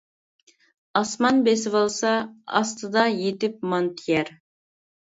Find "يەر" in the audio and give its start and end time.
4.19-4.37